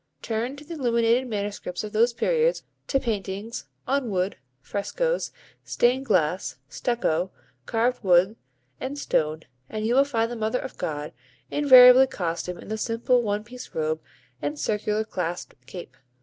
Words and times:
Turn 0.23 0.55
to 0.55 0.65
the 0.65 0.73
illuminated 0.73 1.27
manuscripts 1.27 1.83
of 1.83 1.93
those 1.93 2.11
periods, 2.11 2.63
to 2.87 2.99
paintings, 2.99 3.65
on 3.87 4.09
wood, 4.09 4.35
frescoes, 4.59 5.31
stained 5.63 6.07
glass, 6.07 6.55
stucco, 6.67 7.29
carved 7.67 8.03
wood, 8.03 8.35
and 8.79 8.97
stone, 8.97 9.43
and 9.69 9.85
you 9.85 9.93
will 9.93 10.03
find 10.03 10.31
the 10.31 10.35
Mother 10.35 10.57
of 10.57 10.75
God 10.79 11.13
invariably 11.51 12.07
costumed 12.07 12.63
in 12.63 12.69
the 12.69 12.79
simple 12.79 13.21
one 13.21 13.43
piece 13.43 13.75
robe 13.75 14.01
and 14.41 14.57
circular 14.57 15.03
clasped 15.03 15.53
cape. 15.67 15.95